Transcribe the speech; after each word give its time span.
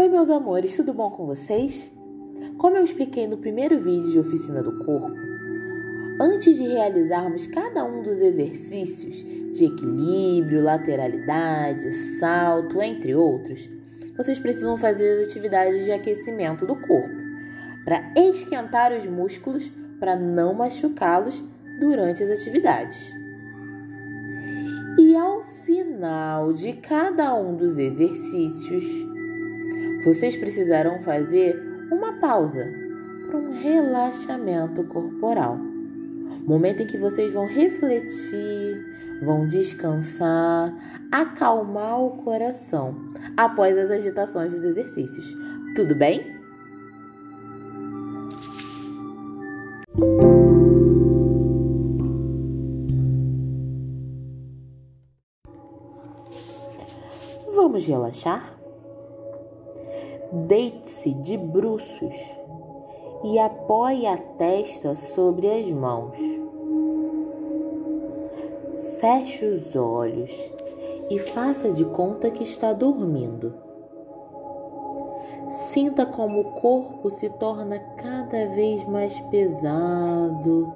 Oi, 0.00 0.08
meus 0.08 0.30
amores, 0.30 0.74
tudo 0.74 0.94
bom 0.94 1.10
com 1.10 1.26
vocês? 1.26 1.92
Como 2.56 2.74
eu 2.74 2.82
expliquei 2.82 3.26
no 3.26 3.36
primeiro 3.36 3.78
vídeo 3.78 4.10
de 4.10 4.18
oficina 4.18 4.62
do 4.62 4.82
corpo, 4.82 5.14
antes 6.18 6.56
de 6.56 6.66
realizarmos 6.66 7.46
cada 7.46 7.84
um 7.84 8.02
dos 8.02 8.18
exercícios 8.18 9.16
de 9.52 9.66
equilíbrio, 9.66 10.62
lateralidade, 10.62 11.92
salto, 12.18 12.80
entre 12.80 13.14
outros, 13.14 13.68
vocês 14.16 14.38
precisam 14.38 14.74
fazer 14.74 15.20
as 15.20 15.26
atividades 15.26 15.84
de 15.84 15.92
aquecimento 15.92 16.64
do 16.64 16.76
corpo 16.76 17.14
para 17.84 18.10
esquentar 18.16 18.94
os 18.94 19.06
músculos 19.06 19.70
para 19.98 20.16
não 20.16 20.54
machucá-los 20.54 21.44
durante 21.78 22.22
as 22.22 22.30
atividades. 22.30 23.12
E 24.98 25.14
ao 25.14 25.44
final 25.66 26.54
de 26.54 26.72
cada 26.72 27.34
um 27.34 27.54
dos 27.54 27.76
exercícios, 27.76 29.09
vocês 30.04 30.36
precisarão 30.36 31.00
fazer 31.00 31.60
uma 31.90 32.14
pausa 32.14 32.72
para 33.26 33.38
um 33.38 33.50
relaxamento 33.50 34.82
corporal. 34.84 35.58
Momento 36.46 36.82
em 36.82 36.86
que 36.86 36.96
vocês 36.96 37.32
vão 37.32 37.46
refletir, 37.46 39.20
vão 39.22 39.46
descansar, 39.46 40.74
acalmar 41.12 42.00
o 42.00 42.22
coração 42.22 42.94
após 43.36 43.76
as 43.76 43.90
agitações 43.90 44.52
dos 44.52 44.64
exercícios. 44.64 45.34
Tudo 45.76 45.94
bem? 45.94 46.38
Vamos 57.54 57.86
relaxar? 57.86 58.59
Deite-se 60.32 61.12
de 61.12 61.36
bruços 61.36 62.14
e 63.24 63.36
apoie 63.36 64.06
a 64.06 64.16
testa 64.16 64.94
sobre 64.94 65.50
as 65.50 65.68
mãos. 65.72 66.16
Feche 69.00 69.44
os 69.44 69.74
olhos 69.74 70.30
e 71.10 71.18
faça 71.18 71.72
de 71.72 71.84
conta 71.84 72.30
que 72.30 72.44
está 72.44 72.72
dormindo. 72.72 73.52
Sinta 75.50 76.06
como 76.06 76.40
o 76.42 76.52
corpo 76.60 77.10
se 77.10 77.28
torna 77.28 77.80
cada 77.96 78.46
vez 78.54 78.84
mais 78.84 79.18
pesado 79.32 80.72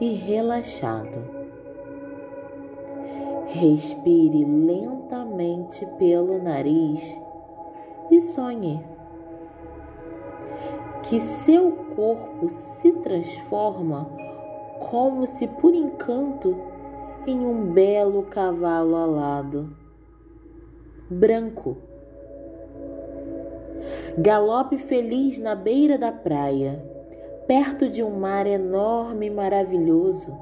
e 0.00 0.14
relaxado. 0.14 1.36
Respire 3.48 4.46
lentamente 4.46 5.84
pelo 5.98 6.42
nariz 6.42 7.27
e 8.10 8.20
sonhe. 8.20 8.84
Que 11.02 11.20
seu 11.20 11.72
corpo 11.94 12.48
se 12.48 12.92
transforma 12.92 14.10
como 14.90 15.26
se 15.26 15.46
por 15.46 15.74
encanto 15.74 16.56
em 17.26 17.38
um 17.38 17.72
belo 17.72 18.22
cavalo 18.24 18.96
alado, 18.96 19.76
branco. 21.10 21.76
Galope 24.16 24.78
feliz 24.78 25.38
na 25.38 25.54
beira 25.54 25.98
da 25.98 26.10
praia, 26.10 26.82
perto 27.46 27.88
de 27.88 28.02
um 28.02 28.18
mar 28.18 28.46
enorme 28.46 29.26
e 29.26 29.30
maravilhoso. 29.30 30.36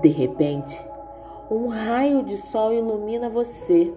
De 0.00 0.08
repente, 0.08 0.80
um 1.50 1.68
raio 1.68 2.22
de 2.22 2.36
sol 2.36 2.72
ilumina 2.72 3.28
você 3.28 3.92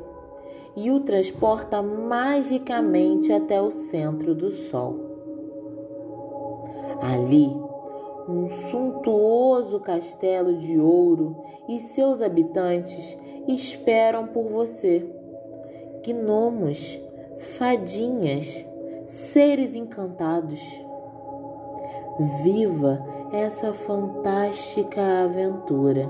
e 0.78 0.92
o 0.92 1.00
transporta 1.00 1.81
magicamente 1.81 3.33
até 3.33 3.59
o 3.59 3.72
centro 3.72 4.36
do 4.36 4.52
sol. 4.52 4.95
Ali, 7.02 7.48
um 8.30 8.48
suntuoso 8.70 9.80
castelo 9.80 10.55
de 10.55 10.80
ouro 10.80 11.36
e 11.67 11.80
seus 11.80 12.21
habitantes 12.21 13.17
esperam 13.48 14.27
por 14.27 14.43
você. 14.49 15.04
Gnomos, 16.05 17.02
fadinhas, 17.58 18.64
seres 19.08 19.73
encantados. 19.76 20.61
Viva 22.44 23.04
essa 23.33 23.73
fantástica 23.73 25.23
aventura. 25.23 26.08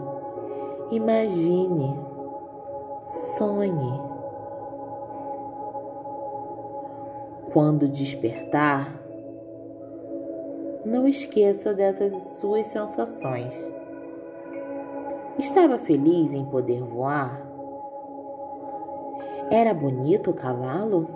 Imagine, 0.91 1.95
sonhe. 3.37 4.16
Quando 7.51 7.87
despertar, 7.87 9.01
não 10.85 11.07
esqueça 11.07 11.73
dessas 11.73 12.13
suas 12.39 12.67
sensações. 12.67 13.73
Estava 15.37 15.77
feliz 15.77 16.33
em 16.33 16.45
poder 16.45 16.83
voar? 16.83 17.41
Era 19.49 19.73
bonito 19.73 20.31
o 20.31 20.33
cavalo? 20.33 21.07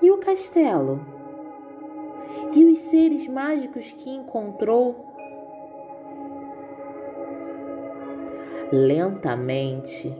E 0.00 0.10
o 0.10 0.18
castelo? 0.18 1.18
e 2.54 2.64
os 2.64 2.78
seres 2.80 3.28
mágicos 3.28 3.92
que 3.92 4.10
encontrou. 4.10 5.06
Lentamente, 8.70 10.14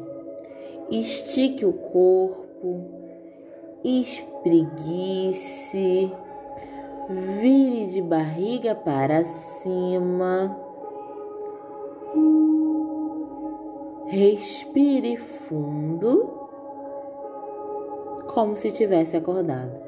estique 0.91 1.65
o 1.67 1.73
corpo, 1.73 3.08
espreguice, 3.85 5.43
vire 7.09 7.87
de 7.87 8.03
barriga 8.03 8.75
para 8.75 9.25
cima. 9.25 10.57
Respire 14.07 15.17
fundo, 15.19 16.49
como 18.33 18.57
se 18.57 18.73
tivesse 18.73 19.17
acordado. 19.17 19.87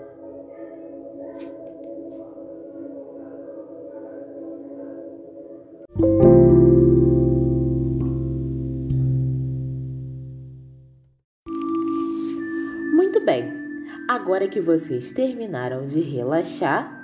Muito 12.95 13.25
bem, 13.25 13.59
agora 14.10 14.48
que 14.48 14.60
vocês 14.60 15.12
terminaram 15.12 15.87
de 15.87 16.00
relaxar, 16.00 17.00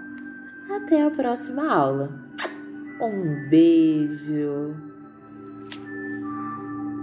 até 0.69 1.05
a 1.05 1.09
próxima 1.09 1.73
aula. 1.73 2.11
Um 3.01 3.49
beijo! 3.49 4.96